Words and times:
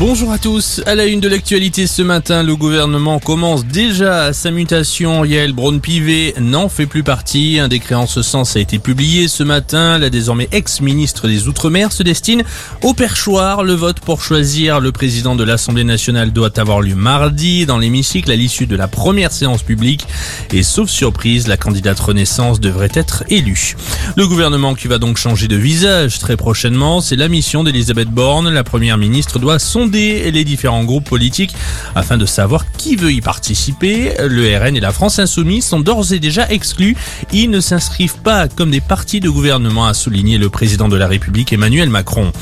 Bonjour 0.00 0.30
à 0.30 0.38
tous. 0.38 0.80
À 0.86 0.94
la 0.94 1.06
une 1.06 1.18
de 1.18 1.26
l'actualité 1.26 1.88
ce 1.88 2.02
matin, 2.02 2.44
le 2.44 2.54
gouvernement 2.54 3.18
commence 3.18 3.66
déjà 3.66 4.32
sa 4.32 4.52
mutation. 4.52 5.24
Yael 5.24 5.52
Braun-Pivet 5.52 6.34
n'en 6.38 6.68
fait 6.68 6.86
plus 6.86 7.02
partie. 7.02 7.58
Un 7.58 7.66
décret 7.66 7.96
en 7.96 8.06
ce 8.06 8.22
sens 8.22 8.54
a 8.54 8.60
été 8.60 8.78
publié 8.78 9.26
ce 9.26 9.42
matin. 9.42 9.98
La 9.98 10.08
désormais 10.08 10.48
ex-ministre 10.52 11.26
des 11.26 11.48
Outre-mer 11.48 11.90
se 11.90 12.04
destine 12.04 12.44
au 12.82 12.94
perchoir. 12.94 13.64
Le 13.64 13.72
vote 13.72 13.98
pour 13.98 14.22
choisir 14.22 14.78
le 14.78 14.92
président 14.92 15.34
de 15.34 15.42
l'Assemblée 15.42 15.82
nationale 15.82 16.32
doit 16.32 16.60
avoir 16.60 16.80
lieu 16.80 16.94
mardi 16.94 17.66
dans 17.66 17.78
l'hémicycle 17.78 18.30
à 18.30 18.36
l'issue 18.36 18.68
de 18.68 18.76
la 18.76 18.86
première 18.86 19.32
séance 19.32 19.64
publique. 19.64 20.06
Et 20.52 20.62
sauf 20.62 20.88
surprise, 20.88 21.48
la 21.48 21.56
candidate 21.56 21.98
Renaissance 21.98 22.60
devrait 22.60 22.92
être 22.94 23.24
élue. 23.30 23.74
Le 24.16 24.28
gouvernement 24.28 24.76
qui 24.76 24.86
va 24.86 24.98
donc 24.98 25.16
changer 25.16 25.48
de 25.48 25.56
visage 25.56 26.20
très 26.20 26.36
prochainement, 26.36 27.00
c'est 27.00 27.16
la 27.16 27.26
mission 27.26 27.64
d'Elisabeth 27.64 28.10
Borne. 28.10 28.48
La 28.48 28.62
première 28.62 28.96
ministre 28.96 29.40
doit 29.40 29.58
sonder 29.88 30.30
les 30.30 30.44
différents 30.44 30.84
groupes 30.84 31.08
politiques 31.08 31.54
afin 31.94 32.18
de 32.18 32.26
savoir 32.26 32.70
qui 32.72 32.94
veut 32.94 33.10
y 33.10 33.22
participer. 33.22 34.12
Le 34.28 34.54
RN 34.58 34.76
et 34.76 34.80
la 34.80 34.92
France 34.92 35.18
Insoumise 35.18 35.64
sont 35.64 35.80
d'ores 35.80 36.12
et 36.12 36.18
déjà 36.18 36.46
exclus. 36.50 36.94
Ils 37.32 37.48
ne 37.48 37.60
s'inscrivent 37.60 38.18
pas 38.18 38.48
comme 38.48 38.70
des 38.70 38.82
partis 38.82 39.20
de 39.20 39.30
gouvernement, 39.30 39.86
a 39.86 39.94
souligné 39.94 40.36
le 40.36 40.50
président 40.50 40.88
de 40.88 40.96
la 40.96 41.08
République 41.08 41.54
Emmanuel 41.54 41.88
Macron. 41.88 42.32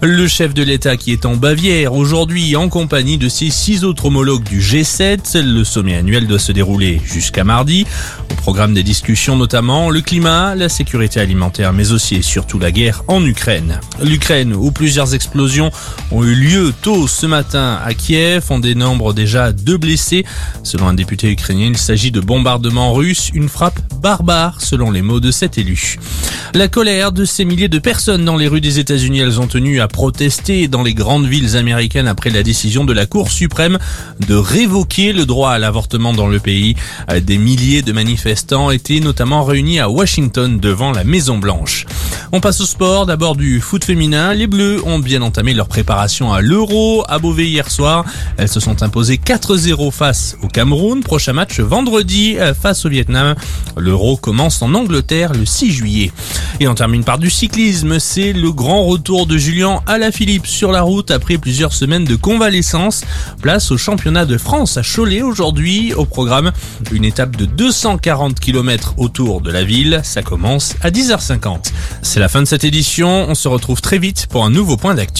Le 0.00 0.26
chef 0.26 0.54
de 0.54 0.62
l'État 0.62 0.96
qui 0.96 1.12
est 1.12 1.26
en 1.26 1.36
Bavière 1.36 1.92
aujourd'hui 1.92 2.56
en 2.56 2.70
compagnie 2.70 3.18
de 3.18 3.28
ses 3.28 3.50
six 3.50 3.84
autres 3.84 4.06
homologues 4.06 4.44
du 4.44 4.60
G7. 4.60 5.42
Le 5.42 5.64
sommet 5.64 5.96
annuel 5.96 6.26
doit 6.26 6.38
se 6.38 6.52
dérouler 6.52 7.02
jusqu'à 7.04 7.44
mardi. 7.44 7.86
Programme 8.46 8.74
des 8.74 8.84
discussions 8.84 9.34
notamment 9.34 9.90
le 9.90 10.00
climat, 10.00 10.54
la 10.54 10.68
sécurité 10.68 11.18
alimentaire, 11.18 11.72
mais 11.72 11.90
aussi 11.90 12.14
et 12.14 12.22
surtout 12.22 12.60
la 12.60 12.70
guerre 12.70 13.02
en 13.08 13.24
Ukraine. 13.24 13.80
L'Ukraine 14.00 14.54
où 14.54 14.70
plusieurs 14.70 15.16
explosions 15.16 15.72
ont 16.12 16.22
eu 16.22 16.32
lieu 16.32 16.72
tôt 16.80 17.08
ce 17.08 17.26
matin 17.26 17.80
à 17.84 17.92
Kiev. 17.92 18.44
On 18.50 18.60
dénombre 18.60 19.14
déjà 19.14 19.50
deux 19.50 19.78
blessés. 19.78 20.24
Selon 20.62 20.86
un 20.86 20.94
député 20.94 21.28
ukrainien, 21.28 21.70
il 21.70 21.76
s'agit 21.76 22.12
de 22.12 22.20
bombardements 22.20 22.92
russes, 22.92 23.32
une 23.34 23.48
frappe 23.48 23.80
barbare 24.00 24.60
selon 24.60 24.92
les 24.92 25.02
mots 25.02 25.18
de 25.18 25.32
cet 25.32 25.58
élu. 25.58 25.98
La 26.54 26.68
colère 26.68 27.10
de 27.10 27.24
ces 27.24 27.44
milliers 27.44 27.68
de 27.68 27.80
personnes 27.80 28.24
dans 28.24 28.36
les 28.36 28.46
rues 28.46 28.60
des 28.60 28.78
États-Unis, 28.78 29.18
elles 29.18 29.40
ont 29.40 29.48
tenu 29.48 29.80
à 29.80 29.88
protester 29.88 30.68
dans 30.68 30.84
les 30.84 30.94
grandes 30.94 31.26
villes 31.26 31.56
américaines 31.56 32.06
après 32.06 32.30
la 32.30 32.44
décision 32.44 32.84
de 32.84 32.92
la 32.92 33.06
Cour 33.06 33.32
suprême 33.32 33.78
de 34.26 34.36
révoquer 34.36 35.12
le 35.12 35.26
droit 35.26 35.50
à 35.50 35.58
l'avortement 35.58 36.12
dans 36.12 36.28
le 36.28 36.38
pays. 36.38 36.76
Des 37.22 37.38
milliers 37.38 37.82
de 37.82 37.92
manifestants 37.92 38.35
étaient 38.70 39.00
notamment 39.00 39.44
réunis 39.44 39.80
à 39.80 39.88
Washington 39.88 40.58
devant 40.60 40.92
la 40.92 41.04
Maison 41.04 41.38
Blanche. 41.38 41.86
On 42.36 42.40
passe 42.40 42.60
au 42.60 42.66
sport, 42.66 43.06
d'abord 43.06 43.34
du 43.34 43.62
foot 43.62 43.82
féminin. 43.82 44.34
Les 44.34 44.46
Bleus 44.46 44.82
ont 44.84 44.98
bien 44.98 45.22
entamé 45.22 45.54
leur 45.54 45.68
préparation 45.68 46.34
à 46.34 46.42
l'Euro 46.42 47.02
à 47.08 47.18
Beauvais 47.18 47.46
hier 47.46 47.70
soir. 47.70 48.04
Elles 48.36 48.50
se 48.50 48.60
sont 48.60 48.82
imposées 48.82 49.16
4-0 49.16 49.90
face 49.90 50.36
au 50.42 50.46
Cameroun. 50.46 51.02
Prochain 51.02 51.32
match 51.32 51.60
vendredi 51.60 52.36
euh, 52.38 52.52
face 52.52 52.84
au 52.84 52.90
Vietnam. 52.90 53.34
L'Euro 53.78 54.18
commence 54.18 54.60
en 54.60 54.74
Angleterre 54.74 55.32
le 55.32 55.46
6 55.46 55.72
juillet. 55.72 56.12
Et 56.60 56.68
on 56.68 56.74
termine 56.74 57.04
par 57.04 57.16
du 57.16 57.30
cyclisme. 57.30 57.98
C'est 57.98 58.34
le 58.34 58.52
grand 58.52 58.84
retour 58.84 59.26
de 59.26 59.38
Julien 59.38 59.80
Alaphilippe 59.86 60.46
sur 60.46 60.72
la 60.72 60.82
route 60.82 61.10
après 61.10 61.38
plusieurs 61.38 61.72
semaines 61.72 62.04
de 62.04 62.16
convalescence. 62.16 63.04
Place 63.40 63.70
au 63.70 63.78
championnat 63.78 64.26
de 64.26 64.36
France 64.36 64.76
à 64.76 64.82
Cholet 64.82 65.22
aujourd'hui. 65.22 65.94
Au 65.94 66.04
programme, 66.04 66.52
une 66.92 67.06
étape 67.06 67.34
de 67.36 67.46
240 67.46 68.38
km 68.40 68.92
autour 68.98 69.40
de 69.40 69.50
la 69.50 69.64
ville. 69.64 70.02
Ça 70.04 70.20
commence 70.20 70.74
à 70.82 70.90
10h50. 70.90 71.72
C'est 72.02 72.20
la 72.26 72.28
fin 72.28 72.42
de 72.42 72.48
cette 72.48 72.64
édition. 72.64 73.28
On 73.28 73.36
se 73.36 73.46
retrouve 73.46 73.80
très 73.80 74.00
vite 74.00 74.26
pour 74.28 74.44
un 74.44 74.50
nouveau 74.50 74.76
point 74.76 74.96
d'actu. 74.96 75.14